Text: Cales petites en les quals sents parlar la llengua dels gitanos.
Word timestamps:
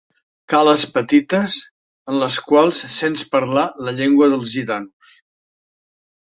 Cales 0.53 0.85
petites 0.95 1.57
en 2.13 2.17
les 2.23 2.39
quals 2.49 2.81
sents 2.97 3.27
parlar 3.37 3.69
la 3.89 3.97
llengua 4.01 4.33
dels 4.35 4.53
gitanos. 4.59 5.17